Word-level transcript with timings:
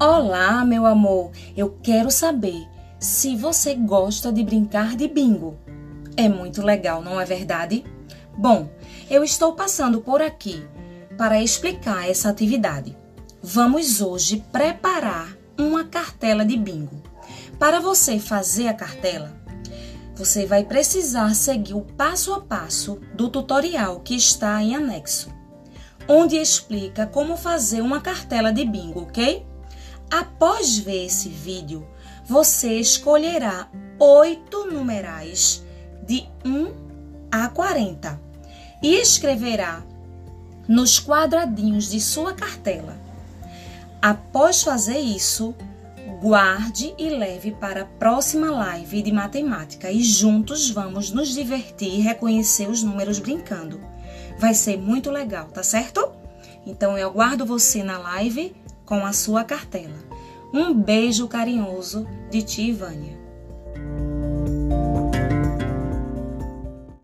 Olá, 0.00 0.64
meu 0.64 0.86
amor. 0.86 1.30
Eu 1.56 1.78
quero 1.80 2.10
saber 2.10 2.68
se 2.98 3.36
você 3.36 3.76
gosta 3.76 4.32
de 4.32 4.42
brincar 4.42 4.96
de 4.96 5.06
bingo. 5.06 5.56
É 6.16 6.28
muito 6.28 6.62
legal, 6.62 7.00
não 7.00 7.20
é 7.20 7.24
verdade? 7.24 7.84
Bom, 8.36 8.68
eu 9.08 9.22
estou 9.22 9.52
passando 9.52 10.00
por 10.00 10.20
aqui 10.20 10.66
para 11.16 11.40
explicar 11.40 12.10
essa 12.10 12.28
atividade. 12.28 12.96
Vamos 13.40 14.00
hoje 14.00 14.44
preparar 14.50 15.36
uma 15.56 15.84
cartela 15.84 16.44
de 16.44 16.56
bingo. 16.56 17.00
Para 17.56 17.78
você 17.78 18.18
fazer 18.18 18.66
a 18.66 18.74
cartela, 18.74 19.32
você 20.16 20.44
vai 20.44 20.64
precisar 20.64 21.36
seguir 21.36 21.74
o 21.74 21.82
passo 21.82 22.34
a 22.34 22.40
passo 22.40 23.00
do 23.14 23.28
tutorial 23.28 24.00
que 24.00 24.16
está 24.16 24.60
em 24.60 24.74
anexo, 24.74 25.32
onde 26.08 26.34
explica 26.34 27.06
como 27.06 27.36
fazer 27.36 27.80
uma 27.80 28.00
cartela 28.00 28.52
de 28.52 28.64
bingo, 28.64 29.02
ok? 29.02 29.53
Após 30.14 30.78
ver 30.78 31.06
esse 31.06 31.28
vídeo, 31.28 31.84
você 32.24 32.78
escolherá 32.78 33.68
oito 33.98 34.64
numerais 34.64 35.64
de 36.06 36.28
1 36.44 36.72
a 37.32 37.48
40 37.48 38.20
e 38.80 38.94
escreverá 38.94 39.82
nos 40.68 41.00
quadradinhos 41.00 41.90
de 41.90 42.00
sua 42.00 42.32
cartela. 42.32 42.96
Após 44.00 44.62
fazer 44.62 45.00
isso, 45.00 45.52
guarde 46.20 46.94
e 46.96 47.10
leve 47.10 47.50
para 47.50 47.82
a 47.82 47.86
próxima 47.86 48.52
live 48.52 49.02
de 49.02 49.10
matemática 49.10 49.90
e 49.90 50.00
juntos 50.00 50.70
vamos 50.70 51.10
nos 51.10 51.30
divertir 51.30 51.92
e 51.92 52.02
reconhecer 52.02 52.68
os 52.68 52.84
números 52.84 53.18
brincando. 53.18 53.80
Vai 54.38 54.54
ser 54.54 54.78
muito 54.78 55.10
legal, 55.10 55.48
tá 55.48 55.64
certo? 55.64 56.12
Então 56.64 56.96
eu 56.96 57.08
aguardo 57.08 57.44
você 57.44 57.82
na 57.82 57.98
live 57.98 58.54
com 58.84 59.04
a 59.04 59.12
sua 59.12 59.44
cartela. 59.44 59.98
Um 60.52 60.74
beijo 60.74 61.26
carinhoso 61.26 62.06
de 62.30 62.42
ti, 62.42 62.72
Vânia. 62.72 63.18